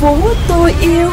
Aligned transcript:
phố 0.00 0.16
tôi 0.48 0.72
yêu 0.82 1.08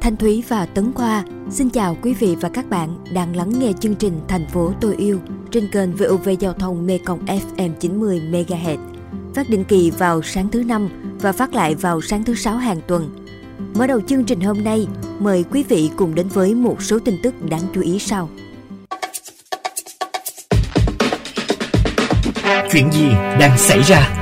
Thanh 0.00 0.16
Thúy 0.16 0.44
và 0.48 0.66
Tấn 0.66 0.92
Khoa 0.92 1.24
xin 1.50 1.70
chào 1.70 1.96
quý 2.02 2.14
vị 2.14 2.36
và 2.40 2.48
các 2.48 2.70
bạn 2.70 3.04
đang 3.14 3.36
lắng 3.36 3.52
nghe 3.58 3.72
chương 3.80 3.94
trình 3.94 4.20
Thành 4.28 4.46
phố 4.46 4.72
tôi 4.80 4.96
yêu 4.96 5.20
trên 5.50 5.68
kênh 5.72 5.94
VOV 5.96 6.28
Giao 6.40 6.52
thông 6.52 6.86
Mekong 6.86 7.24
FM 7.26 7.70
90 7.80 8.22
MHz. 8.30 8.78
Phát 9.34 9.50
định 9.50 9.64
kỳ 9.64 9.90
vào 9.90 10.22
sáng 10.22 10.48
thứ 10.48 10.62
năm 10.62 10.88
và 11.20 11.32
phát 11.32 11.54
lại 11.54 11.74
vào 11.74 12.00
sáng 12.00 12.24
thứ 12.24 12.34
sáu 12.34 12.56
hàng 12.56 12.80
tuần. 12.86 13.26
Mở 13.74 13.86
đầu 13.86 14.00
chương 14.00 14.24
trình 14.24 14.40
hôm 14.40 14.64
nay, 14.64 14.86
mời 15.18 15.44
quý 15.50 15.62
vị 15.62 15.90
cùng 15.96 16.14
đến 16.14 16.28
với 16.28 16.54
một 16.54 16.82
số 16.82 16.98
tin 16.98 17.16
tức 17.22 17.34
đáng 17.50 17.62
chú 17.74 17.80
ý 17.80 17.98
sau. 17.98 18.28
Chuyện 22.72 22.92
gì 22.92 23.08
đang 23.40 23.58
xảy 23.58 23.80
ra? 23.82 24.16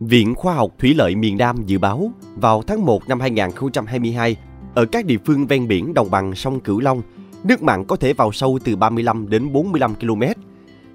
Viện 0.00 0.34
Khoa 0.34 0.54
học 0.54 0.70
Thủy 0.78 0.94
lợi 0.94 1.14
miền 1.14 1.36
Nam 1.38 1.56
dự 1.66 1.78
báo 1.78 2.10
vào 2.36 2.62
tháng 2.66 2.84
1 2.84 3.08
năm 3.08 3.20
2022, 3.20 4.36
ở 4.74 4.84
các 4.84 5.04
địa 5.04 5.16
phương 5.26 5.46
ven 5.46 5.68
biển 5.68 5.94
đồng 5.94 6.10
bằng 6.10 6.34
sông 6.34 6.60
Cửu 6.60 6.80
Long, 6.80 7.02
nước 7.44 7.62
mặn 7.62 7.84
có 7.84 7.96
thể 7.96 8.12
vào 8.12 8.32
sâu 8.32 8.58
từ 8.64 8.76
35 8.76 9.28
đến 9.28 9.52
45 9.52 9.94
km. 9.94 10.22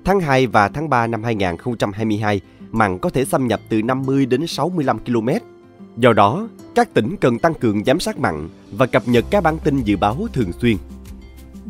Tháng 0.06 0.20
2 0.20 0.48
và 0.48 0.68
tháng 0.68 0.90
3 0.90 1.08
năm 1.08 1.24
2022, 1.24 2.42
mặn 2.72 3.00
có 3.00 3.10
thể 3.10 3.26
xâm 3.26 3.48
nhập 3.48 3.60
từ 3.70 3.82
50 3.82 4.26
đến 4.26 4.48
65 4.48 5.00
km. 5.00 5.30
Do 5.98 6.14
đó, 6.14 6.48
các 6.76 6.94
tỉnh 6.94 7.16
cần 7.22 7.40
tăng 7.40 7.54
cường 7.54 7.84
giám 7.84 8.00
sát 8.00 8.20
mặn 8.20 8.50
và 8.72 8.86
cập 8.86 9.08
nhật 9.08 9.26
các 9.30 9.44
bản 9.44 9.58
tin 9.64 9.82
dự 9.84 9.98
báo 9.98 10.28
thường 10.34 10.52
xuyên. 10.62 10.78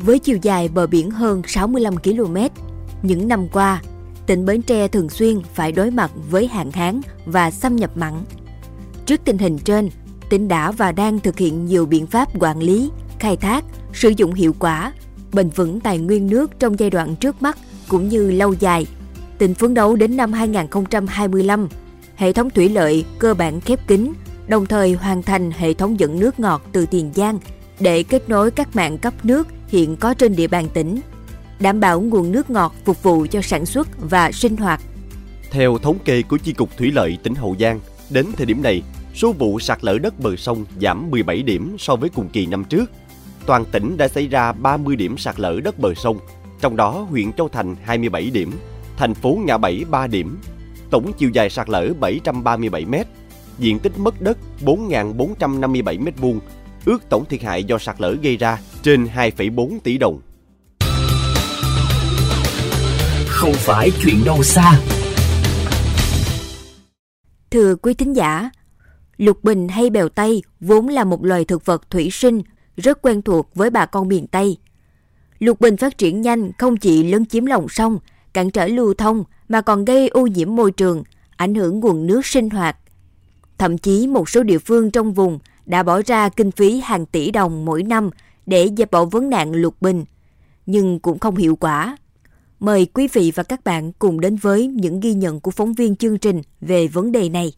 Với 0.04 0.18
chiều 0.18 0.38
dài 0.42 0.68
bờ 0.68 0.86
biển 0.86 1.10
hơn 1.10 1.42
65 1.46 1.96
km, 1.96 2.36
những 3.02 3.28
năm 3.28 3.48
qua, 3.48 3.82
tỉnh 4.26 4.46
Bến 4.46 4.62
Tre 4.62 4.88
thường 4.88 5.08
xuyên 5.08 5.40
phải 5.54 5.72
đối 5.72 5.90
mặt 5.90 6.10
với 6.30 6.46
hạn 6.46 6.70
hán 6.72 7.00
và 7.26 7.50
xâm 7.50 7.76
nhập 7.76 7.96
mặn. 7.96 8.12
Trước 9.06 9.20
tình 9.24 9.38
hình 9.38 9.58
trên, 9.58 9.90
tỉnh 10.30 10.48
đã 10.48 10.70
và 10.70 10.92
đang 10.92 11.20
thực 11.20 11.38
hiện 11.38 11.66
nhiều 11.66 11.86
biện 11.86 12.06
pháp 12.06 12.28
quản 12.40 12.58
lý, 12.58 12.90
khai 13.18 13.36
thác, 13.36 13.64
sử 13.92 14.08
dụng 14.16 14.32
hiệu 14.32 14.54
quả, 14.58 14.92
bền 15.32 15.48
vững 15.48 15.80
tài 15.80 15.98
nguyên 15.98 16.26
nước 16.26 16.50
trong 16.58 16.78
giai 16.78 16.90
đoạn 16.90 17.16
trước 17.16 17.42
mắt 17.42 17.58
cũng 17.88 18.08
như 18.08 18.30
lâu 18.30 18.52
dài. 18.52 18.86
Tỉnh 19.38 19.54
phấn 19.54 19.74
đấu 19.74 19.96
đến 19.96 20.16
năm 20.16 20.32
2025, 20.32 21.68
hệ 22.16 22.32
thống 22.32 22.50
thủy 22.50 22.68
lợi 22.68 23.04
cơ 23.18 23.34
bản 23.34 23.60
khép 23.60 23.86
kín, 23.86 24.12
đồng 24.46 24.66
thời 24.66 24.92
hoàn 24.92 25.22
thành 25.22 25.50
hệ 25.50 25.74
thống 25.74 26.00
dẫn 26.00 26.20
nước 26.20 26.40
ngọt 26.40 26.62
từ 26.72 26.86
Tiền 26.86 27.10
Giang 27.14 27.38
để 27.80 28.02
kết 28.02 28.28
nối 28.28 28.50
các 28.50 28.76
mạng 28.76 28.98
cấp 28.98 29.14
nước 29.24 29.48
hiện 29.72 29.96
có 29.96 30.14
trên 30.14 30.36
địa 30.36 30.46
bàn 30.46 30.68
tỉnh, 30.74 31.00
đảm 31.60 31.80
bảo 31.80 32.00
nguồn 32.00 32.32
nước 32.32 32.50
ngọt 32.50 32.74
phục 32.84 33.02
vụ 33.02 33.26
cho 33.30 33.42
sản 33.42 33.66
xuất 33.66 33.88
và 34.00 34.32
sinh 34.32 34.56
hoạt. 34.56 34.80
Theo 35.50 35.78
thống 35.78 35.98
kê 36.04 36.22
của 36.22 36.36
Chi 36.36 36.52
cục 36.52 36.76
Thủy 36.76 36.90
lợi 36.94 37.18
tỉnh 37.22 37.34
Hậu 37.34 37.56
Giang, 37.60 37.80
đến 38.10 38.26
thời 38.36 38.46
điểm 38.46 38.62
này, 38.62 38.82
số 39.14 39.32
vụ 39.32 39.60
sạt 39.60 39.84
lở 39.84 39.98
đất 39.98 40.20
bờ 40.20 40.36
sông 40.36 40.64
giảm 40.80 41.10
17 41.10 41.42
điểm 41.42 41.76
so 41.78 41.96
với 41.96 42.10
cùng 42.10 42.28
kỳ 42.28 42.46
năm 42.46 42.64
trước. 42.64 42.90
Toàn 43.46 43.64
tỉnh 43.72 43.96
đã 43.96 44.08
xảy 44.08 44.26
ra 44.26 44.52
30 44.52 44.96
điểm 44.96 45.18
sạt 45.18 45.40
lở 45.40 45.60
đất 45.64 45.78
bờ 45.78 45.94
sông, 45.94 46.18
trong 46.60 46.76
đó 46.76 47.06
huyện 47.10 47.32
Châu 47.32 47.48
Thành 47.48 47.76
27 47.84 48.30
điểm, 48.30 48.52
thành 48.96 49.14
phố 49.14 49.38
Ngã 49.46 49.58
Bảy 49.58 49.84
3 49.90 50.06
điểm. 50.06 50.38
Tổng 50.90 51.12
chiều 51.18 51.30
dài 51.30 51.50
sạt 51.50 51.68
lở 51.68 51.92
737 52.00 52.84
m, 52.84 52.94
diện 53.58 53.78
tích 53.78 53.98
mất 53.98 54.20
đất 54.20 54.38
4.457 54.64 56.00
m 56.00 56.08
vuông, 56.16 56.40
ước 56.84 57.08
tổng 57.08 57.24
thiệt 57.24 57.42
hại 57.42 57.64
do 57.64 57.78
sạt 57.78 58.00
lở 58.00 58.12
gây 58.22 58.36
ra 58.36 58.58
trên 58.82 59.04
2,4 59.04 59.78
tỷ 59.84 59.98
đồng. 59.98 60.20
Không 63.26 63.52
phải 63.52 63.90
chuyện 64.02 64.24
đâu 64.24 64.42
xa. 64.42 64.80
Thưa 67.50 67.74
quý 67.74 67.94
thính 67.94 68.16
giả, 68.16 68.50
lục 69.16 69.44
bình 69.44 69.68
hay 69.68 69.90
bèo 69.90 70.08
Tây 70.08 70.42
vốn 70.60 70.88
là 70.88 71.04
một 71.04 71.24
loài 71.24 71.44
thực 71.44 71.66
vật 71.66 71.90
thủy 71.90 72.08
sinh 72.12 72.42
rất 72.76 73.02
quen 73.02 73.22
thuộc 73.22 73.54
với 73.54 73.70
bà 73.70 73.86
con 73.86 74.08
miền 74.08 74.26
Tây. 74.26 74.56
Lục 75.38 75.60
bình 75.60 75.76
phát 75.76 75.98
triển 75.98 76.20
nhanh 76.20 76.50
không 76.58 76.76
chỉ 76.76 77.02
lấn 77.02 77.26
chiếm 77.26 77.46
lòng 77.46 77.68
sông, 77.68 77.98
cản 78.32 78.50
trở 78.50 78.66
lưu 78.66 78.94
thông 78.94 79.24
mà 79.48 79.60
còn 79.60 79.84
gây 79.84 80.08
ô 80.08 80.26
nhiễm 80.26 80.56
môi 80.56 80.72
trường, 80.72 81.02
ảnh 81.36 81.54
hưởng 81.54 81.80
nguồn 81.80 82.06
nước 82.06 82.26
sinh 82.26 82.50
hoạt. 82.50 82.76
Thậm 83.58 83.78
chí 83.78 84.06
một 84.06 84.28
số 84.28 84.42
địa 84.42 84.58
phương 84.58 84.90
trong 84.90 85.12
vùng 85.12 85.38
đã 85.66 85.82
bỏ 85.82 86.02
ra 86.06 86.28
kinh 86.28 86.50
phí 86.50 86.80
hàng 86.80 87.06
tỷ 87.06 87.30
đồng 87.30 87.64
mỗi 87.64 87.82
năm 87.82 88.10
để 88.46 88.68
dẹp 88.76 88.90
bỏ 88.90 89.04
vấn 89.04 89.30
nạn 89.30 89.52
lục 89.52 89.74
bình, 89.80 90.04
nhưng 90.66 91.00
cũng 91.00 91.18
không 91.18 91.36
hiệu 91.36 91.56
quả. 91.56 91.96
Mời 92.60 92.86
quý 92.86 93.08
vị 93.12 93.32
và 93.34 93.42
các 93.42 93.64
bạn 93.64 93.92
cùng 93.92 94.20
đến 94.20 94.36
với 94.36 94.66
những 94.66 95.00
ghi 95.00 95.14
nhận 95.14 95.40
của 95.40 95.50
phóng 95.50 95.72
viên 95.72 95.96
chương 95.96 96.18
trình 96.18 96.42
về 96.60 96.86
vấn 96.86 97.12
đề 97.12 97.28
này. 97.28 97.52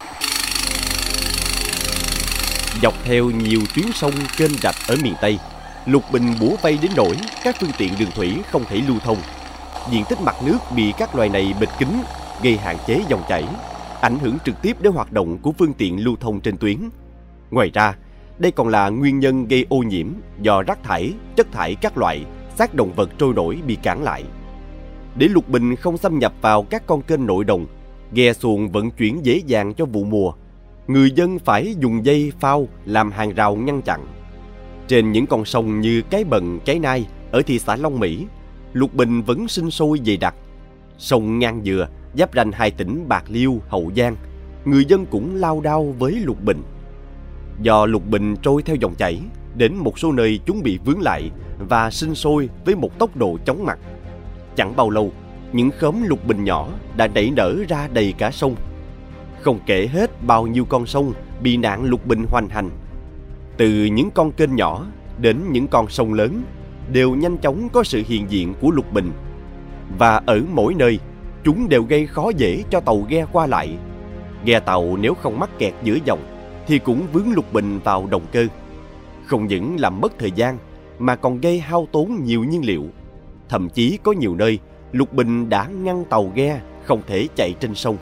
Dọc 2.81 2.93
theo 3.03 3.29
nhiều 3.29 3.61
tuyến 3.75 3.85
sông, 3.93 4.13
kênh 4.37 4.51
rạch 4.61 4.75
ở 4.87 4.95
miền 5.03 5.13
Tây, 5.21 5.39
lục 5.85 6.03
bình 6.11 6.33
bủa 6.41 6.55
vây 6.61 6.77
đến 6.81 6.91
nỗi 6.95 7.15
các 7.43 7.55
phương 7.59 7.69
tiện 7.77 7.93
đường 7.99 8.11
thủy 8.15 8.35
không 8.51 8.65
thể 8.69 8.81
lưu 8.87 8.99
thông. 8.99 9.17
Diện 9.91 10.03
tích 10.09 10.21
mặt 10.21 10.35
nước 10.45 10.57
bị 10.75 10.93
các 10.97 11.15
loài 11.15 11.29
này 11.29 11.53
bịt 11.59 11.69
kín, 11.79 11.87
gây 12.43 12.57
hạn 12.57 12.77
chế 12.87 13.01
dòng 13.09 13.23
chảy, 13.29 13.45
ảnh 14.01 14.19
hưởng 14.19 14.37
trực 14.45 14.61
tiếp 14.61 14.81
đến 14.81 14.93
hoạt 14.93 15.11
động 15.11 15.37
của 15.37 15.51
phương 15.51 15.73
tiện 15.73 16.03
lưu 16.03 16.15
thông 16.19 16.41
trên 16.41 16.57
tuyến. 16.57 16.77
Ngoài 17.51 17.71
ra, 17.73 17.95
đây 18.39 18.51
còn 18.51 18.67
là 18.67 18.89
nguyên 18.89 19.19
nhân 19.19 19.47
gây 19.47 19.65
ô 19.69 19.77
nhiễm 19.77 20.07
do 20.41 20.61
rác 20.61 20.83
thải, 20.83 21.13
chất 21.35 21.51
thải 21.51 21.75
các 21.75 21.97
loại, 21.97 22.25
xác 22.55 22.75
động 22.75 22.93
vật 22.95 23.09
trôi 23.17 23.33
nổi 23.33 23.59
bị 23.67 23.75
cản 23.75 24.03
lại. 24.03 24.23
Để 25.15 25.27
lục 25.27 25.49
bình 25.49 25.75
không 25.75 25.97
xâm 25.97 26.19
nhập 26.19 26.33
vào 26.41 26.63
các 26.63 26.87
con 26.87 27.01
kênh 27.01 27.25
nội 27.25 27.43
đồng, 27.43 27.65
ghe 28.13 28.33
xuồng 28.33 28.69
vận 28.71 28.91
chuyển 28.91 29.25
dễ 29.25 29.41
dàng 29.47 29.73
cho 29.73 29.85
vụ 29.85 30.03
mùa, 30.03 30.33
người 30.87 31.11
dân 31.11 31.39
phải 31.39 31.75
dùng 31.79 32.05
dây 32.05 32.31
phao 32.39 32.67
làm 32.85 33.11
hàng 33.11 33.33
rào 33.33 33.55
ngăn 33.55 33.81
chặn. 33.81 34.05
Trên 34.87 35.11
những 35.11 35.27
con 35.27 35.45
sông 35.45 35.81
như 35.81 36.01
Cái 36.09 36.23
Bần, 36.23 36.59
Cái 36.65 36.79
Nai 36.79 37.07
ở 37.31 37.41
thị 37.41 37.59
xã 37.59 37.75
Long 37.75 37.99
Mỹ, 37.99 38.25
lục 38.73 38.93
bình 38.93 39.21
vẫn 39.21 39.47
sinh 39.47 39.71
sôi 39.71 39.99
dày 40.05 40.17
đặc. 40.17 40.35
Sông 40.97 41.39
Ngang 41.39 41.61
Dừa 41.63 41.87
giáp 42.17 42.29
ranh 42.35 42.51
hai 42.51 42.71
tỉnh 42.71 43.07
Bạc 43.07 43.23
Liêu, 43.27 43.61
Hậu 43.67 43.91
Giang, 43.97 44.15
người 44.65 44.85
dân 44.85 45.05
cũng 45.05 45.35
lao 45.35 45.61
đao 45.61 45.95
với 45.99 46.11
lục 46.11 46.43
bình. 46.43 46.61
Do 47.61 47.85
lục 47.85 48.03
bình 48.09 48.35
trôi 48.41 48.63
theo 48.63 48.75
dòng 48.75 48.95
chảy, 48.95 49.19
đến 49.57 49.75
một 49.75 49.99
số 49.99 50.11
nơi 50.11 50.39
chúng 50.45 50.63
bị 50.63 50.79
vướng 50.85 51.01
lại 51.01 51.31
và 51.69 51.91
sinh 51.91 52.15
sôi 52.15 52.49
với 52.65 52.75
một 52.75 52.99
tốc 52.99 53.17
độ 53.17 53.37
chóng 53.45 53.65
mặt. 53.65 53.79
Chẳng 54.55 54.75
bao 54.75 54.89
lâu, 54.89 55.11
những 55.53 55.71
khóm 55.79 56.03
lục 56.03 56.27
bình 56.27 56.43
nhỏ 56.43 56.69
đã 56.97 57.07
nảy 57.07 57.31
nở 57.35 57.55
ra 57.67 57.87
đầy 57.93 58.13
cả 58.17 58.31
sông. 58.31 58.55
Không 59.41 59.59
kể 59.65 59.87
hết 59.87 60.23
bao 60.23 60.47
nhiêu 60.47 60.65
con 60.65 60.85
sông 60.85 61.13
bị 61.41 61.57
nạn 61.57 61.83
lục 61.83 62.05
bình 62.05 62.25
hoành 62.29 62.49
hành. 62.49 62.69
Từ 63.57 63.85
những 63.85 64.11
con 64.11 64.31
kênh 64.31 64.55
nhỏ 64.55 64.85
đến 65.17 65.37
những 65.51 65.67
con 65.67 65.89
sông 65.89 66.13
lớn 66.13 66.43
đều 66.91 67.15
nhanh 67.15 67.37
chóng 67.37 67.69
có 67.73 67.83
sự 67.83 68.03
hiện 68.07 68.25
diện 68.31 68.53
của 68.61 68.71
lục 68.71 68.93
bình. 68.93 69.11
Và 69.97 70.21
ở 70.25 70.41
mỗi 70.53 70.73
nơi, 70.73 70.99
chúng 71.43 71.69
đều 71.69 71.83
gây 71.83 72.07
khó 72.07 72.31
dễ 72.37 72.63
cho 72.69 72.79
tàu 72.79 73.05
ghe 73.09 73.25
qua 73.31 73.47
lại. 73.47 73.77
Ghe 74.45 74.59
tàu 74.59 74.97
nếu 74.97 75.13
không 75.13 75.39
mắc 75.39 75.49
kẹt 75.59 75.73
giữa 75.83 75.97
dòng 76.05 76.34
thì 76.67 76.79
cũng 76.79 77.07
vướng 77.13 77.31
lục 77.33 77.53
bình 77.53 77.79
vào 77.83 78.07
động 78.11 78.25
cơ. 78.31 78.47
Không 79.25 79.47
những 79.47 79.79
làm 79.79 80.01
mất 80.01 80.13
thời 80.19 80.31
gian 80.31 80.57
mà 80.99 81.15
còn 81.15 81.41
gây 81.41 81.59
hao 81.59 81.87
tốn 81.91 82.23
nhiều 82.23 82.43
nhiên 82.43 82.65
liệu. 82.65 82.83
Thậm 83.49 83.69
chí 83.69 83.99
có 84.03 84.11
nhiều 84.11 84.35
nơi 84.35 84.59
lục 84.91 85.13
bình 85.13 85.49
đã 85.49 85.67
ngăn 85.67 86.05
tàu 86.05 86.31
ghe 86.35 86.61
không 86.83 87.01
thể 87.07 87.27
chạy 87.35 87.53
trên 87.59 87.75
sông. 87.75 87.97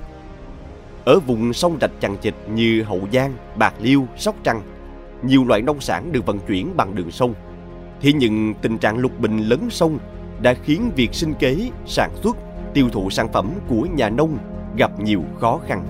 Ở 1.06 1.20
vùng 1.20 1.54
sông 1.54 1.78
rạch 1.82 1.92
chằng 2.00 2.18
chịt 2.18 2.34
như 2.54 2.84
Hậu 2.84 3.02
Giang, 3.14 3.34
Bạc 3.58 3.74
Liêu, 3.82 4.08
Sóc 4.18 4.36
Trăng, 4.44 4.62
nhiều 5.24 5.46
loại 5.46 5.62
nông 5.62 5.82
sản 5.82 6.12
được 6.12 6.26
vận 6.26 6.40
chuyển 6.48 6.78
bằng 6.78 6.96
đường 6.96 7.12
sông. 7.12 7.34
Thế 8.02 8.14
nhưng 8.14 8.54
tình 8.62 8.78
trạng 8.78 8.98
lục 8.98 9.20
bình 9.20 9.38
lấn 9.38 9.70
sông 9.70 10.00
đã 10.42 10.54
khiến 10.54 10.92
việc 10.96 11.14
sinh 11.14 11.34
kế, 11.34 11.72
sản 11.86 12.12
xuất, 12.24 12.38
tiêu 12.74 12.90
thụ 12.90 13.10
sản 13.10 13.28
phẩm 13.34 13.50
của 13.68 13.88
nhà 13.96 14.10
nông 14.10 14.38
gặp 14.78 15.00
nhiều 15.00 15.24
khó 15.40 15.60
khăn. 15.68 15.84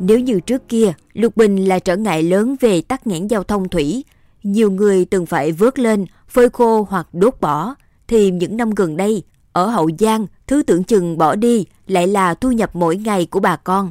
Nếu 0.00 0.18
như 0.18 0.40
trước 0.40 0.68
kia, 0.68 0.92
lục 1.12 1.36
bình 1.36 1.56
là 1.56 1.78
trở 1.78 1.96
ngại 1.96 2.22
lớn 2.22 2.56
về 2.60 2.82
tắc 2.82 3.06
nghẽn 3.06 3.26
giao 3.26 3.42
thông 3.42 3.68
thủy, 3.68 4.04
nhiều 4.42 4.70
người 4.70 5.04
từng 5.04 5.26
phải 5.26 5.52
vớt 5.52 5.78
lên, 5.78 6.06
phơi 6.28 6.48
khô 6.48 6.86
hoặc 6.90 7.08
đốt 7.12 7.34
bỏ, 7.40 7.74
thì 8.08 8.30
những 8.30 8.56
năm 8.56 8.70
gần 8.70 8.96
đây, 8.96 9.22
ở 9.52 9.66
Hậu 9.66 9.90
Giang, 9.98 10.26
thứ 10.46 10.62
tưởng 10.62 10.84
chừng 10.84 11.18
bỏ 11.18 11.34
đi 11.34 11.66
lại 11.86 12.06
là 12.06 12.34
thu 12.34 12.52
nhập 12.52 12.70
mỗi 12.76 12.96
ngày 12.96 13.26
của 13.26 13.40
bà 13.40 13.56
con. 13.56 13.90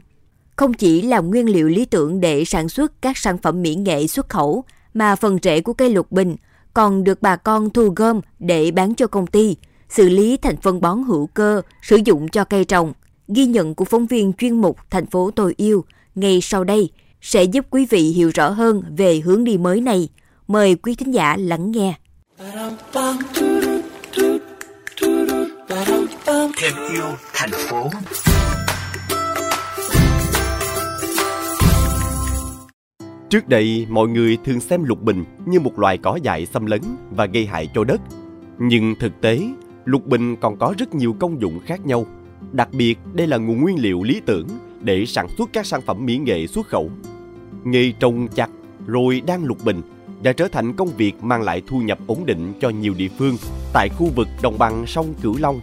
Không 0.55 0.73
chỉ 0.73 1.01
là 1.01 1.19
nguyên 1.19 1.49
liệu 1.49 1.67
lý 1.67 1.85
tưởng 1.85 2.19
để 2.19 2.45
sản 2.45 2.69
xuất 2.69 3.01
các 3.01 3.17
sản 3.17 3.37
phẩm 3.37 3.61
mỹ 3.61 3.75
nghệ 3.75 4.07
xuất 4.07 4.29
khẩu, 4.29 4.63
mà 4.93 5.15
phần 5.15 5.37
rễ 5.43 5.61
của 5.61 5.73
cây 5.73 5.89
lục 5.89 6.11
bình 6.11 6.35
còn 6.73 7.03
được 7.03 7.21
bà 7.21 7.35
con 7.35 7.69
thu 7.69 7.93
gom 7.95 8.21
để 8.39 8.71
bán 8.71 8.95
cho 8.95 9.07
công 9.07 9.27
ty, 9.27 9.55
xử 9.89 10.09
lý 10.09 10.37
thành 10.37 10.57
phân 10.57 10.81
bón 10.81 11.03
hữu 11.03 11.27
cơ 11.27 11.61
sử 11.81 11.95
dụng 12.05 12.27
cho 12.27 12.43
cây 12.43 12.65
trồng. 12.65 12.93
Ghi 13.27 13.45
nhận 13.45 13.75
của 13.75 13.85
phóng 13.85 14.05
viên 14.05 14.33
chuyên 14.33 14.61
mục 14.61 14.77
Thành 14.89 15.05
phố 15.05 15.31
tôi 15.31 15.53
yêu 15.57 15.85
ngay 16.17 16.39
sau 16.41 16.63
đây 16.63 16.89
sẽ 17.21 17.43
giúp 17.43 17.65
quý 17.69 17.85
vị 17.89 17.99
hiểu 17.99 18.31
rõ 18.33 18.49
hơn 18.49 18.83
về 18.97 19.19
hướng 19.19 19.43
đi 19.43 19.57
mới 19.57 19.81
này. 19.81 20.09
Mời 20.47 20.75
quý 20.75 20.95
thính 20.95 21.13
giả 21.13 21.37
lắng 21.37 21.71
nghe. 21.71 21.93
Thêm 26.57 26.73
yêu 26.93 27.05
thành 27.33 27.49
phố 27.51 27.89
Trước 33.29 33.47
đây, 33.47 33.85
mọi 33.89 34.07
người 34.07 34.37
thường 34.45 34.59
xem 34.59 34.83
lục 34.83 35.01
bình 35.01 35.23
như 35.45 35.59
một 35.59 35.79
loài 35.79 35.97
cỏ 35.97 36.19
dại 36.23 36.45
xâm 36.45 36.65
lấn 36.65 36.81
và 37.11 37.25
gây 37.25 37.45
hại 37.45 37.69
cho 37.73 37.83
đất. 37.83 38.01
Nhưng 38.59 38.95
thực 38.99 39.21
tế, 39.21 39.41
lục 39.85 40.05
bình 40.05 40.35
còn 40.35 40.57
có 40.57 40.73
rất 40.77 40.95
nhiều 40.95 41.15
công 41.19 41.41
dụng 41.41 41.59
khác 41.65 41.85
nhau. 41.85 42.05
Đặc 42.51 42.69
biệt, 42.73 42.97
đây 43.13 43.27
là 43.27 43.37
nguồn 43.37 43.61
nguyên 43.61 43.81
liệu 43.81 44.03
lý 44.03 44.21
tưởng 44.25 44.47
để 44.81 45.05
sản 45.05 45.27
xuất 45.37 45.49
các 45.53 45.65
sản 45.65 45.81
phẩm 45.81 46.05
mỹ 46.05 46.17
nghệ 46.17 46.47
xuất 46.47 46.67
khẩu. 46.67 46.91
Nghề 47.63 47.91
trồng 47.99 48.27
chặt 48.27 48.49
rồi 48.87 49.21
đang 49.27 49.43
lục 49.43 49.57
bình 49.65 49.81
đã 50.21 50.33
trở 50.33 50.47
thành 50.47 50.73
công 50.73 50.89
việc 50.97 51.23
mang 51.23 51.41
lại 51.41 51.61
thu 51.67 51.79
nhập 51.79 51.99
ổn 52.07 52.25
định 52.25 52.53
cho 52.61 52.69
nhiều 52.69 52.93
địa 52.97 53.09
phương 53.17 53.37
tại 53.73 53.89
khu 53.89 54.09
vực 54.15 54.27
đồng 54.41 54.57
bằng 54.57 54.87
sông 54.87 55.13
Cửu 55.21 55.37
Long. 55.39 55.61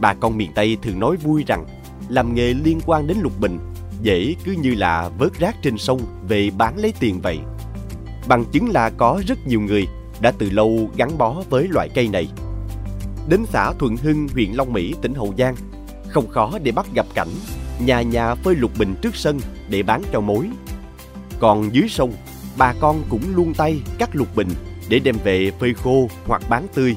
Bà 0.00 0.14
con 0.14 0.36
miền 0.36 0.50
Tây 0.54 0.76
thường 0.82 0.98
nói 0.98 1.16
vui 1.16 1.44
rằng 1.46 1.64
làm 2.08 2.34
nghề 2.34 2.54
liên 2.54 2.80
quan 2.86 3.06
đến 3.06 3.16
lục 3.20 3.40
bình 3.40 3.58
dễ 4.02 4.34
cứ 4.44 4.52
như 4.52 4.74
là 4.74 5.10
vớt 5.18 5.38
rác 5.38 5.56
trên 5.62 5.78
sông 5.78 6.00
về 6.28 6.50
bán 6.58 6.78
lấy 6.78 6.92
tiền 7.00 7.20
vậy. 7.20 7.38
Bằng 8.28 8.44
chứng 8.52 8.70
là 8.70 8.90
có 8.90 9.22
rất 9.26 9.38
nhiều 9.46 9.60
người 9.60 9.86
đã 10.20 10.32
từ 10.38 10.50
lâu 10.50 10.90
gắn 10.96 11.18
bó 11.18 11.42
với 11.50 11.68
loại 11.70 11.88
cây 11.94 12.08
này. 12.08 12.28
Đến 13.28 13.44
xã 13.46 13.72
Thuận 13.78 13.96
Hưng, 13.96 14.28
huyện 14.28 14.52
Long 14.52 14.72
Mỹ, 14.72 14.94
tỉnh 15.02 15.14
Hậu 15.14 15.34
Giang, 15.38 15.54
không 16.08 16.28
khó 16.28 16.58
để 16.62 16.72
bắt 16.72 16.86
gặp 16.94 17.06
cảnh 17.14 17.28
nhà 17.84 18.02
nhà 18.02 18.34
phơi 18.34 18.54
lục 18.54 18.70
bình 18.78 18.94
trước 19.02 19.16
sân 19.16 19.40
để 19.68 19.82
bán 19.82 20.02
cho 20.12 20.20
mối. 20.20 20.48
Còn 21.40 21.74
dưới 21.74 21.88
sông, 21.88 22.12
bà 22.58 22.74
con 22.80 23.02
cũng 23.08 23.22
luôn 23.34 23.54
tay 23.54 23.80
cắt 23.98 24.16
lục 24.16 24.36
bình 24.36 24.48
để 24.88 24.98
đem 24.98 25.16
về 25.24 25.50
phơi 25.50 25.74
khô 25.74 26.08
hoặc 26.26 26.42
bán 26.48 26.66
tươi. 26.74 26.96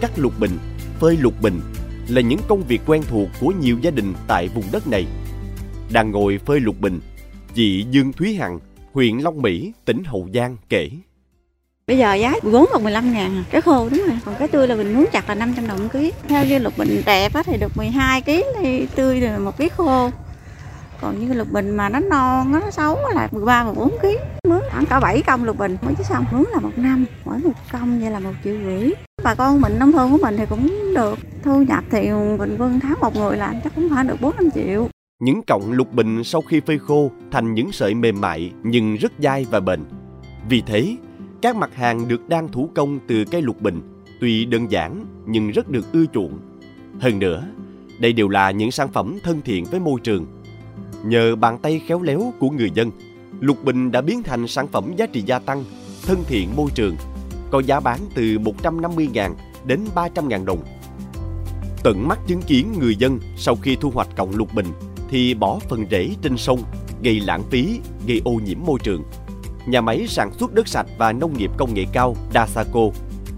Cắt 0.00 0.18
lục 0.18 0.32
bình, 0.40 0.58
phơi 1.00 1.16
lục 1.16 1.34
bình 1.42 1.60
là 2.08 2.20
những 2.20 2.40
công 2.48 2.62
việc 2.62 2.80
quen 2.86 3.02
thuộc 3.08 3.28
của 3.40 3.52
nhiều 3.60 3.78
gia 3.82 3.90
đình 3.90 4.14
tại 4.26 4.48
vùng 4.48 4.64
đất 4.72 4.86
này. 4.86 5.06
Đang 5.92 6.10
ngồi 6.10 6.38
phơi 6.38 6.60
lục 6.60 6.80
bình, 6.80 7.00
chị 7.54 7.86
Dương 7.90 8.12
Thúy 8.12 8.34
Hằng, 8.34 8.58
huyện 8.92 9.18
Long 9.18 9.42
Mỹ, 9.42 9.72
tỉnh 9.84 10.04
Hậu 10.04 10.28
Giang 10.34 10.56
kể. 10.68 10.90
Bây 11.86 11.98
giờ 11.98 12.14
giá 12.14 12.34
14 12.42 12.66
còn 12.72 12.82
15 12.84 13.12
ngàn. 13.12 13.36
À. 13.36 13.44
Cái 13.50 13.60
khô 13.60 13.88
đúng 13.90 14.02
rồi. 14.06 14.18
Còn 14.24 14.34
cái 14.38 14.48
tươi 14.48 14.68
là 14.68 14.74
mình 14.74 14.94
muốn 14.94 15.06
chặt 15.12 15.28
là 15.28 15.34
500 15.34 15.66
đồng 15.66 15.82
một 15.82 15.88
ký. 15.92 16.12
Theo 16.28 16.44
như 16.44 16.58
lục 16.58 16.72
bình 16.78 17.02
đẹp 17.06 17.34
á, 17.34 17.42
thì 17.42 17.56
được 17.58 17.76
12 17.76 18.20
ký 18.22 18.44
thì 18.58 18.86
tươi 18.86 19.20
rồi 19.20 19.38
một 19.38 19.58
ký 19.58 19.68
khô. 19.68 20.10
Còn 21.00 21.18
như 21.18 21.34
lục 21.34 21.48
bình 21.52 21.70
mà 21.70 21.88
nó 21.88 22.00
non 22.00 22.52
nó 22.52 22.70
xấu 22.70 22.98
là 23.14 23.28
13 23.32 23.64
14 23.64 23.90
ký. 24.02 24.18
Mướn 24.48 24.60
khoảng 24.70 24.86
cả 24.86 25.00
7 25.00 25.22
công 25.22 25.44
lục 25.44 25.58
bình 25.58 25.76
mới 25.82 25.94
chứ 25.98 26.04
xong. 26.04 26.24
Mướn 26.32 26.44
là 26.52 26.60
một 26.60 26.72
năm, 26.76 27.04
mỗi 27.24 27.38
một 27.38 27.52
công 27.72 28.00
vậy 28.00 28.10
là 28.10 28.18
một 28.18 28.32
triệu 28.44 28.54
rưỡi. 28.64 28.90
Bà 29.24 29.34
con 29.34 29.60
mình 29.60 29.78
nông 29.78 29.92
thôn 29.92 30.10
của 30.10 30.18
mình 30.22 30.36
thì 30.36 30.44
cũng 30.48 30.94
được. 30.94 31.18
Thu 31.42 31.62
nhập 31.62 31.84
thì 31.90 32.00
bình 32.38 32.56
quân 32.58 32.80
tháng 32.80 32.94
một 33.00 33.16
người 33.16 33.36
làm 33.36 33.54
chắc 33.64 33.72
cũng 33.74 33.88
phải 33.94 34.04
được 34.04 34.20
4 34.20 34.36
5 34.36 34.50
triệu. 34.54 34.88
Những 35.22 35.42
cọng 35.42 35.72
lục 35.72 35.92
bình 35.92 36.24
sau 36.24 36.40
khi 36.40 36.60
phơi 36.66 36.78
khô 36.78 37.10
thành 37.30 37.54
những 37.54 37.72
sợi 37.72 37.94
mềm 37.94 38.20
mại 38.20 38.52
nhưng 38.62 38.96
rất 38.96 39.12
dai 39.18 39.46
và 39.50 39.60
bền. 39.60 39.80
Vì 40.48 40.62
thế, 40.66 40.96
các 41.44 41.56
mặt 41.56 41.74
hàng 41.74 42.08
được 42.08 42.28
đan 42.28 42.48
thủ 42.48 42.70
công 42.74 42.98
từ 43.06 43.24
cây 43.24 43.42
lục 43.42 43.60
bình 43.60 43.80
tuy 44.20 44.44
đơn 44.44 44.70
giản 44.70 45.04
nhưng 45.26 45.50
rất 45.50 45.70
được 45.70 45.92
ưa 45.92 46.04
chuộng. 46.14 46.38
Hơn 47.00 47.18
nữa, 47.18 47.44
đây 47.98 48.12
đều 48.12 48.28
là 48.28 48.50
những 48.50 48.70
sản 48.70 48.88
phẩm 48.92 49.18
thân 49.22 49.40
thiện 49.44 49.64
với 49.64 49.80
môi 49.80 50.00
trường. 50.00 50.26
Nhờ 51.04 51.36
bàn 51.36 51.58
tay 51.58 51.80
khéo 51.86 52.02
léo 52.02 52.32
của 52.38 52.50
người 52.50 52.70
dân, 52.74 52.90
lục 53.40 53.64
bình 53.64 53.92
đã 53.92 54.00
biến 54.00 54.22
thành 54.22 54.48
sản 54.48 54.68
phẩm 54.68 54.92
giá 54.96 55.06
trị 55.06 55.22
gia 55.26 55.38
tăng, 55.38 55.64
thân 56.02 56.24
thiện 56.26 56.48
môi 56.56 56.70
trường, 56.74 56.96
có 57.50 57.60
giá 57.60 57.80
bán 57.80 57.98
từ 58.14 58.22
150.000 58.22 59.34
đến 59.64 59.80
300.000 59.94 60.44
đồng. 60.44 60.64
Tận 61.82 62.08
mắt 62.08 62.18
chứng 62.26 62.42
kiến 62.42 62.72
người 62.80 62.96
dân 62.96 63.18
sau 63.36 63.56
khi 63.56 63.76
thu 63.80 63.90
hoạch 63.90 64.16
cọng 64.16 64.36
lục 64.36 64.54
bình 64.54 64.66
thì 65.10 65.34
bỏ 65.34 65.58
phần 65.68 65.84
rễ 65.90 66.10
trên 66.22 66.36
sông, 66.36 66.62
gây 67.02 67.20
lãng 67.20 67.42
phí, 67.50 67.80
gây 68.06 68.22
ô 68.24 68.32
nhiễm 68.32 68.58
môi 68.66 68.78
trường. 68.82 69.02
Nhà 69.66 69.80
máy 69.80 70.06
sản 70.08 70.30
xuất 70.38 70.54
đất 70.54 70.68
sạch 70.68 70.86
và 70.98 71.12
nông 71.12 71.38
nghiệp 71.38 71.50
công 71.56 71.74
nghệ 71.74 71.84
cao 71.92 72.16
Dasaco 72.34 72.80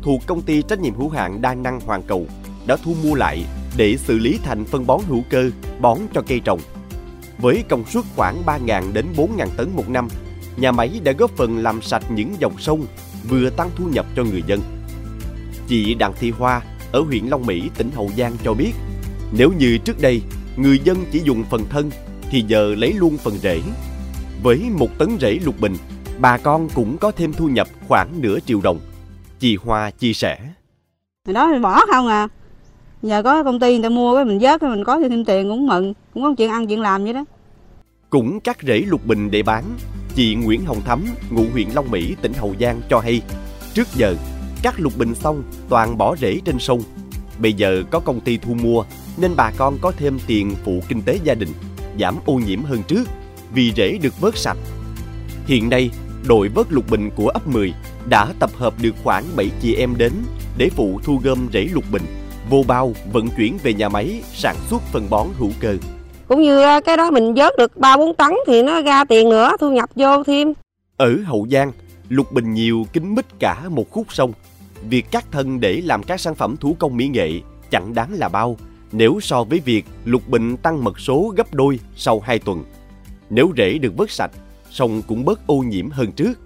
thuộc 0.02 0.20
công 0.26 0.42
ty 0.42 0.62
trách 0.62 0.80
nhiệm 0.80 0.94
hữu 0.94 1.08
hạn 1.08 1.42
đa 1.42 1.54
năng 1.54 1.80
Hoàng 1.80 2.02
Cầu 2.06 2.26
đã 2.66 2.76
thu 2.76 2.94
mua 3.02 3.14
lại 3.14 3.44
để 3.76 3.96
xử 3.96 4.18
lý 4.18 4.38
thành 4.42 4.64
phân 4.64 4.86
bón 4.86 5.00
hữu 5.08 5.22
cơ 5.30 5.50
bón 5.80 5.98
cho 6.14 6.22
cây 6.26 6.40
trồng. 6.40 6.60
Với 7.38 7.64
công 7.68 7.84
suất 7.84 8.04
khoảng 8.16 8.42
3.000 8.46 8.92
đến 8.92 9.06
4.000 9.16 9.48
tấn 9.56 9.70
một 9.76 9.88
năm, 9.88 10.08
nhà 10.56 10.72
máy 10.72 11.00
đã 11.04 11.12
góp 11.12 11.30
phần 11.36 11.58
làm 11.58 11.82
sạch 11.82 12.04
những 12.10 12.34
dòng 12.38 12.58
sông, 12.58 12.86
vừa 13.28 13.50
tăng 13.50 13.70
thu 13.76 13.88
nhập 13.88 14.06
cho 14.16 14.24
người 14.24 14.42
dân. 14.46 14.60
Chị 15.68 15.94
Đặng 15.94 16.12
Thị 16.20 16.30
Hoa 16.30 16.62
ở 16.92 17.00
huyện 17.00 17.26
Long 17.26 17.46
Mỹ, 17.46 17.70
tỉnh 17.78 17.90
Hậu 17.90 18.10
Giang 18.16 18.36
cho 18.44 18.54
biết, 18.54 18.72
nếu 19.32 19.52
như 19.58 19.78
trước 19.84 20.00
đây 20.00 20.22
người 20.56 20.78
dân 20.84 21.04
chỉ 21.12 21.22
dùng 21.24 21.44
phần 21.50 21.64
thân 21.70 21.90
thì 22.30 22.44
giờ 22.48 22.74
lấy 22.78 22.92
luôn 22.92 23.16
phần 23.16 23.38
rễ. 23.38 23.60
Với 24.42 24.62
một 24.78 24.88
tấn 24.98 25.16
rễ 25.20 25.38
lục 25.44 25.60
bình, 25.60 25.76
bà 26.18 26.38
con 26.38 26.68
cũng 26.74 26.98
có 26.98 27.10
thêm 27.10 27.32
thu 27.32 27.48
nhập 27.48 27.68
khoảng 27.88 28.08
nửa 28.20 28.38
triệu 28.40 28.60
đồng. 28.60 28.80
Chị 29.38 29.56
Hoa 29.56 29.90
chia 29.90 30.12
sẻ. 30.12 30.38
Hồi 31.26 31.34
đó 31.34 31.50
thì 31.52 31.58
bỏ 31.58 31.80
không 31.86 32.06
à. 32.06 32.28
Giờ 33.02 33.22
có 33.22 33.42
công 33.42 33.60
ty 33.60 33.72
người 33.72 33.82
ta 33.82 33.88
mua 33.88 34.14
cái 34.14 34.24
mình 34.24 34.38
vớt 34.38 34.60
cái 34.60 34.70
mình 34.70 34.84
có 34.84 35.00
thêm 35.00 35.24
tiền 35.24 35.48
cũng 35.48 35.66
mừng, 35.66 35.94
cũng 36.14 36.22
có 36.22 36.34
chuyện 36.38 36.50
ăn 36.50 36.66
chuyện 36.66 36.80
làm 36.80 37.04
vậy 37.04 37.12
đó. 37.12 37.24
Cũng 38.10 38.40
cắt 38.40 38.56
rễ 38.62 38.78
lục 38.78 39.06
bình 39.06 39.30
để 39.30 39.42
bán, 39.42 39.64
chị 40.14 40.34
Nguyễn 40.34 40.64
Hồng 40.64 40.80
Thắm, 40.84 41.04
ngụ 41.30 41.44
huyện 41.52 41.68
Long 41.70 41.90
Mỹ, 41.90 42.16
tỉnh 42.22 42.32
Hậu 42.32 42.54
Giang 42.60 42.80
cho 42.90 43.00
hay, 43.00 43.22
trước 43.74 43.88
giờ 43.94 44.16
cắt 44.62 44.80
lục 44.80 44.92
bình 44.98 45.14
xong 45.14 45.42
toàn 45.68 45.98
bỏ 45.98 46.16
rễ 46.16 46.40
trên 46.44 46.58
sông. 46.58 46.82
Bây 47.38 47.52
giờ 47.52 47.82
có 47.90 48.00
công 48.00 48.20
ty 48.20 48.36
thu 48.36 48.54
mua 48.54 48.84
nên 49.16 49.36
bà 49.36 49.52
con 49.56 49.78
có 49.80 49.92
thêm 49.96 50.18
tiền 50.26 50.54
phụ 50.64 50.82
kinh 50.88 51.02
tế 51.02 51.18
gia 51.24 51.34
đình, 51.34 51.48
giảm 52.00 52.16
ô 52.26 52.34
nhiễm 52.34 52.62
hơn 52.62 52.82
trước 52.88 53.04
vì 53.54 53.72
rễ 53.76 53.98
được 54.02 54.20
vớt 54.20 54.36
sạch. 54.36 54.58
Hiện 55.46 55.70
nay, 55.70 55.90
đội 56.28 56.48
vớt 56.48 56.72
lục 56.72 56.84
bình 56.90 57.10
của 57.16 57.28
ấp 57.28 57.46
10 57.46 57.74
đã 58.08 58.26
tập 58.38 58.50
hợp 58.54 58.74
được 58.82 58.94
khoảng 59.04 59.24
7 59.36 59.50
chị 59.62 59.74
em 59.74 59.94
đến 59.98 60.12
để 60.58 60.68
phụ 60.68 61.00
thu 61.04 61.20
gom 61.24 61.38
rễ 61.52 61.68
lục 61.72 61.84
bình, 61.92 62.02
vô 62.50 62.64
bao 62.68 62.92
vận 63.12 63.28
chuyển 63.36 63.58
về 63.62 63.74
nhà 63.74 63.88
máy 63.88 64.22
sản 64.34 64.56
xuất 64.70 64.82
phân 64.82 65.06
bón 65.10 65.26
hữu 65.38 65.50
cơ. 65.60 65.76
cũng 66.28 66.42
như 66.42 66.62
ờ, 66.62 66.80
cái 66.80 66.96
đó 66.96 67.10
mình 67.10 67.34
vớt 67.34 67.52
được 67.58 67.76
ba 67.76 67.96
bốn 67.96 68.14
tấn 68.14 68.30
thì 68.46 68.62
nó 68.62 68.82
ra 68.82 69.04
tiền 69.04 69.28
nữa 69.28 69.52
thu 69.60 69.70
nhập 69.70 69.90
vô 69.94 70.24
thêm 70.24 70.52
Ở 70.96 71.16
Hậu 71.24 71.46
Giang, 71.50 71.72
lục 72.08 72.32
bình 72.32 72.54
nhiều 72.54 72.86
kính 72.92 73.14
mít 73.14 73.38
cả 73.38 73.62
một 73.68 73.90
khúc 73.90 74.06
sông. 74.12 74.32
Việc 74.88 75.10
cắt 75.10 75.24
thân 75.32 75.60
để 75.60 75.80
làm 75.84 76.02
các 76.02 76.20
sản 76.20 76.34
phẩm 76.34 76.56
thủ 76.56 76.76
công 76.78 76.96
mỹ 76.96 77.08
nghệ 77.08 77.30
chẳng 77.70 77.94
đáng 77.94 78.14
là 78.14 78.28
bao 78.28 78.56
nếu 78.92 79.18
so 79.22 79.44
với 79.44 79.60
việc 79.64 79.84
lục 80.04 80.22
bình 80.28 80.56
tăng 80.56 80.84
mật 80.84 81.00
số 81.00 81.32
gấp 81.36 81.54
đôi 81.54 81.80
sau 81.96 82.20
2 82.20 82.38
tuần. 82.38 82.64
Nếu 83.30 83.52
rễ 83.56 83.78
được 83.78 83.96
vớt 83.96 84.10
sạch, 84.10 84.30
sông 84.70 85.02
cũng 85.02 85.24
bớt 85.24 85.46
ô 85.46 85.58
nhiễm 85.58 85.90
hơn 85.90 86.12
trước. 86.12 86.40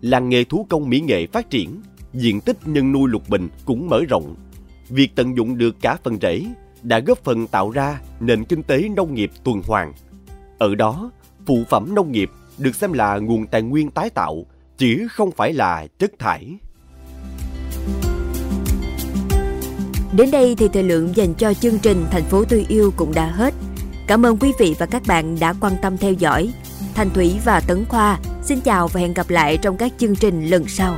Làng 0.00 0.28
nghề 0.28 0.44
thú 0.44 0.66
công 0.68 0.88
mỹ 0.88 1.00
nghệ 1.00 1.26
phát 1.26 1.50
triển, 1.50 1.80
diện 2.12 2.40
tích 2.40 2.56
nhân 2.68 2.92
nuôi 2.92 3.08
lục 3.10 3.28
bình 3.28 3.48
cũng 3.64 3.88
mở 3.88 4.00
rộng. 4.08 4.34
Việc 4.88 5.10
tận 5.14 5.36
dụng 5.36 5.58
được 5.58 5.76
cả 5.80 5.96
phần 6.04 6.18
rễ 6.22 6.44
đã 6.82 6.98
góp 6.98 7.24
phần 7.24 7.46
tạo 7.46 7.70
ra 7.70 8.00
nền 8.20 8.44
kinh 8.44 8.62
tế 8.62 8.88
nông 8.96 9.14
nghiệp 9.14 9.30
tuần 9.44 9.62
hoàn. 9.66 9.92
Ở 10.58 10.74
đó, 10.74 11.10
phụ 11.46 11.64
phẩm 11.68 11.94
nông 11.94 12.12
nghiệp 12.12 12.30
được 12.58 12.74
xem 12.74 12.92
là 12.92 13.18
nguồn 13.18 13.46
tài 13.46 13.62
nguyên 13.62 13.90
tái 13.90 14.10
tạo, 14.10 14.46
chứ 14.78 15.06
không 15.10 15.30
phải 15.30 15.52
là 15.52 15.86
chất 15.98 16.18
thải. 16.18 16.56
Đến 20.16 20.30
đây 20.30 20.54
thì 20.58 20.68
thời 20.68 20.82
lượng 20.82 21.16
dành 21.16 21.34
cho 21.34 21.54
chương 21.54 21.78
trình 21.78 22.04
Thành 22.10 22.22
phố 22.22 22.44
tôi 22.44 22.66
yêu 22.68 22.92
cũng 22.96 23.14
đã 23.14 23.26
hết. 23.26 23.54
Cảm 24.06 24.26
ơn 24.26 24.36
quý 24.36 24.52
vị 24.58 24.74
và 24.78 24.86
các 24.86 25.02
bạn 25.06 25.36
đã 25.40 25.54
quan 25.60 25.72
tâm 25.82 25.96
theo 25.96 26.12
dõi. 26.12 26.52
Thanh 26.94 27.10
Thủy 27.10 27.38
và 27.44 27.60
Tấn 27.60 27.84
Khoa 27.88 28.18
xin 28.42 28.60
chào 28.60 28.88
và 28.88 29.00
hẹn 29.00 29.14
gặp 29.14 29.30
lại 29.30 29.56
trong 29.56 29.76
các 29.76 29.92
chương 29.98 30.16
trình 30.16 30.46
lần 30.46 30.68
sau. 30.68 30.96